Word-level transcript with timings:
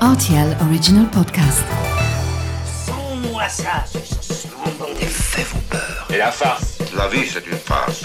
RTL 0.00 0.56
Original 0.60 1.06
Podcast. 1.10 1.64
Sans-moi 2.86 3.48
ça, 3.48 3.84
ce 3.90 4.46
Les 5.00 5.06
faits 5.06 5.46
vous 5.48 5.60
peur. 5.62 6.06
Et 6.08 6.18
la 6.18 6.30
farce 6.30 6.78
La 6.96 7.08
vie, 7.08 7.26
c'est 7.26 7.44
une 7.44 7.58
farce. 7.58 8.04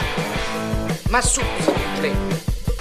Ma 1.11 1.21
soupe, 1.21 1.43
s'il 1.59 1.71
vous 1.71 1.99
plaît. 2.01 2.13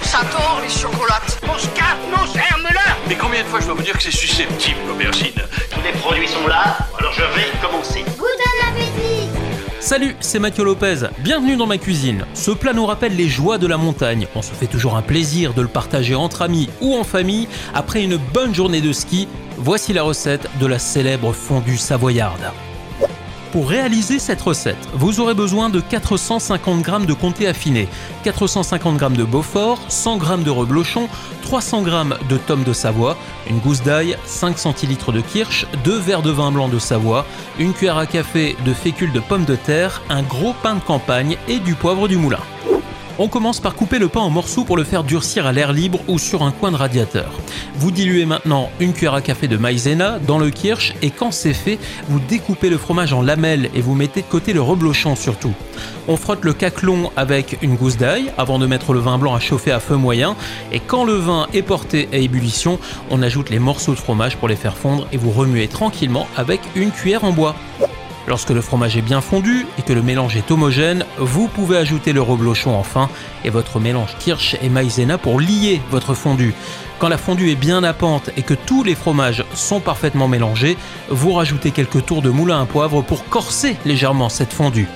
J'adore 0.01 0.61
les 0.63 0.69
chocolates. 0.69 1.39
Mon 1.45 1.59
scarpe, 1.59 1.99
mon 2.09 2.25
germe-là 2.25 2.97
Mais 3.07 3.15
combien 3.15 3.43
de 3.43 3.47
fois 3.47 3.59
je 3.59 3.67
dois 3.67 3.75
vous 3.75 3.83
dire 3.83 3.95
que 3.95 4.01
c'est 4.01 4.09
susceptible, 4.09 4.79
l'aubergine? 4.87 5.43
Tous 5.69 5.81
les 5.81 5.91
produits 5.99 6.27
sont 6.27 6.47
là, 6.47 6.75
alors 6.97 7.13
je 7.13 7.21
vais 7.21 7.51
commencer. 7.61 7.92
Salut, 9.93 10.15
c'est 10.21 10.39
Mathieu 10.39 10.63
Lopez. 10.63 11.01
Bienvenue 11.19 11.55
dans 11.55 11.67
ma 11.67 11.77
cuisine. 11.77 12.25
Ce 12.33 12.49
plat 12.49 12.73
nous 12.73 12.87
rappelle 12.87 13.15
les 13.15 13.27
joies 13.27 13.59
de 13.59 13.67
la 13.67 13.77
montagne. 13.77 14.25
On 14.33 14.41
se 14.41 14.51
fait 14.51 14.65
toujours 14.65 14.95
un 14.95 15.03
plaisir 15.03 15.53
de 15.53 15.61
le 15.61 15.67
partager 15.67 16.15
entre 16.15 16.41
amis 16.41 16.67
ou 16.81 16.95
en 16.95 17.03
famille 17.03 17.47
après 17.75 18.03
une 18.03 18.17
bonne 18.17 18.55
journée 18.55 18.81
de 18.81 18.91
ski. 18.91 19.27
Voici 19.59 19.93
la 19.93 20.01
recette 20.01 20.47
de 20.59 20.65
la 20.65 20.79
célèbre 20.79 21.31
fondue 21.31 21.77
savoyarde. 21.77 22.41
Pour 23.53 23.69
réaliser 23.69 24.17
cette 24.17 24.41
recette, 24.41 24.89
vous 24.95 25.19
aurez 25.19 25.35
besoin 25.35 25.69
de 25.69 25.79
450 25.79 26.83
g 26.83 27.05
de 27.05 27.13
comté 27.13 27.47
affiné, 27.47 27.87
450 28.23 28.99
g 28.99 29.09
de 29.09 29.23
Beaufort, 29.23 29.79
100 29.89 30.19
g 30.21 30.43
de 30.43 30.49
reblochon, 30.49 31.07
300 31.43 31.85
g 31.85 31.91
de 32.27 32.37
tomes 32.37 32.63
de 32.63 32.73
Savoie, 32.73 33.15
une 33.47 33.59
gousse 33.59 33.83
d'ail, 33.83 34.17
5 34.25 34.57
centilitres 34.57 35.11
de 35.11 35.21
kirsch, 35.21 35.67
2 35.83 35.99
verres 35.99 36.23
de 36.23 36.31
vin 36.31 36.51
blanc 36.51 36.67
de 36.67 36.79
Savoie, 36.79 37.27
une 37.59 37.73
cuillère 37.73 37.99
à 37.99 38.07
café 38.07 38.57
de 38.65 38.73
fécule 38.73 39.11
de 39.11 39.19
pommes 39.19 39.45
de 39.45 39.55
terre, 39.55 40.01
un 40.09 40.23
gros 40.23 40.55
pain 40.63 40.73
de 40.73 40.81
campagne 40.81 41.37
et 41.47 41.59
du 41.59 41.75
poivre 41.75 42.07
du 42.07 42.17
moulin. 42.17 42.41
On 43.19 43.27
commence 43.27 43.59
par 43.59 43.75
couper 43.75 43.99
le 43.99 44.07
pain 44.07 44.21
en 44.21 44.31
morceaux 44.31 44.63
pour 44.63 44.75
le 44.75 44.83
faire 44.83 45.03
durcir 45.03 45.45
à 45.45 45.51
l'air 45.51 45.71
libre 45.71 45.99
ou 46.07 46.17
sur 46.17 46.41
un 46.41 46.49
coin 46.51 46.71
de 46.71 46.75
radiateur. 46.75 47.31
Vous 47.75 47.91
diluez 47.91 48.25
maintenant 48.25 48.71
une 48.79 48.93
cuillère 48.93 49.13
à 49.13 49.21
café 49.21 49.47
de 49.47 49.55
maïzena 49.55 50.17
dans 50.17 50.39
le 50.39 50.49
kirsch 50.49 50.95
et 51.03 51.11
quand 51.11 51.31
c'est 51.31 51.53
fait, 51.53 51.77
vous 52.09 52.19
découpez 52.19 52.71
le 52.71 52.77
fromage 52.79 53.13
en 53.13 53.21
lamelles 53.21 53.69
et 53.75 53.81
vous 53.81 53.93
mettez 53.93 54.21
de 54.21 54.27
côté 54.27 54.51
le 54.51 54.61
reblochon 54.61 55.15
surtout. 55.15 55.53
On 56.07 56.17
frotte 56.17 56.43
le 56.43 56.53
caclon 56.53 57.11
avec 57.15 57.59
une 57.61 57.75
gousse 57.75 57.97
d'ail 57.97 58.31
avant 58.35 58.57
de 58.57 58.65
mettre 58.65 58.93
le 58.93 58.99
vin 58.99 59.19
blanc 59.19 59.35
à 59.35 59.39
chauffer 59.39 59.71
à 59.71 59.79
feu 59.79 59.95
moyen 59.95 60.35
et 60.71 60.79
quand 60.79 61.03
le 61.03 61.13
vin 61.13 61.47
est 61.53 61.61
porté 61.61 62.09
à 62.11 62.17
ébullition, 62.17 62.79
on 63.11 63.21
ajoute 63.21 63.51
les 63.51 63.59
morceaux 63.59 63.93
de 63.93 63.99
fromage 63.99 64.37
pour 64.37 64.47
les 64.47 64.55
faire 64.55 64.75
fondre 64.75 65.07
et 65.11 65.17
vous 65.17 65.29
remuez 65.29 65.67
tranquillement 65.67 66.25
avec 66.35 66.61
une 66.75 66.89
cuillère 66.89 67.25
en 67.25 67.31
bois. 67.31 67.55
Lorsque 68.27 68.51
le 68.51 68.61
fromage 68.61 68.95
est 68.95 69.01
bien 69.01 69.21
fondu 69.21 69.65
et 69.77 69.81
que 69.81 69.91
le 69.91 70.01
mélange 70.01 70.37
est 70.37 70.49
homogène, 70.49 71.05
vous 71.17 71.47
pouvez 71.47 71.77
ajouter 71.77 72.13
le 72.13 72.21
reblochon 72.21 72.73
enfin 72.73 73.09
et 73.43 73.49
votre 73.49 73.79
mélange 73.79 74.15
kirsch 74.19 74.55
et 74.61 74.69
maïzena 74.69 75.17
pour 75.17 75.39
lier 75.39 75.81
votre 75.91 76.13
fondu. 76.13 76.53
Quand 76.99 77.09
la 77.09 77.17
fondue 77.17 77.51
est 77.51 77.55
bien 77.55 77.83
à 77.83 77.91
pente 77.91 78.29
et 78.37 78.43
que 78.43 78.53
tous 78.53 78.81
les 78.83 78.95
fromages 78.95 79.43
sont 79.53 79.81
parfaitement 79.81 80.29
mélangés, 80.29 80.77
vous 81.09 81.33
rajoutez 81.33 81.71
quelques 81.71 82.05
tours 82.05 82.21
de 82.21 82.29
moulin 82.29 82.61
à 82.61 82.65
poivre 82.65 83.01
pour 83.01 83.25
corser 83.25 83.75
légèrement 83.83 84.29
cette 84.29 84.53
fondue. 84.53 84.87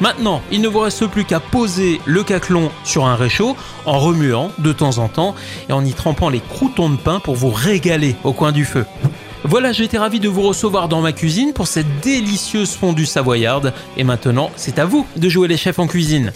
Maintenant, 0.00 0.42
il 0.52 0.60
ne 0.60 0.68
vous 0.68 0.80
reste 0.80 1.06
plus 1.06 1.24
qu'à 1.24 1.40
poser 1.40 2.02
le 2.04 2.22
caclon 2.22 2.70
sur 2.84 3.06
un 3.06 3.16
réchaud 3.16 3.56
en 3.86 3.98
remuant 3.98 4.50
de 4.58 4.72
temps 4.72 4.98
en 4.98 5.08
temps 5.08 5.34
et 5.70 5.72
en 5.72 5.82
y 5.82 5.94
trempant 5.94 6.28
les 6.28 6.40
croutons 6.40 6.90
de 6.90 6.96
pain 6.96 7.18
pour 7.18 7.34
vous 7.34 7.50
régaler 7.50 8.14
au 8.24 8.34
coin 8.34 8.52
du 8.52 8.66
feu. 8.66 8.84
Voilà, 9.46 9.72
j'étais 9.72 9.98
ravi 9.98 10.20
de 10.20 10.28
vous 10.28 10.40
recevoir 10.40 10.88
dans 10.88 11.02
ma 11.02 11.12
cuisine 11.12 11.52
pour 11.52 11.66
cette 11.66 12.00
délicieuse 12.02 12.72
fondue 12.72 13.04
savoyarde. 13.04 13.74
Et 13.98 14.02
maintenant, 14.02 14.50
c'est 14.56 14.78
à 14.78 14.86
vous 14.86 15.06
de 15.16 15.28
jouer 15.28 15.48
les 15.48 15.58
chefs 15.58 15.78
en 15.78 15.86
cuisine. 15.86 16.32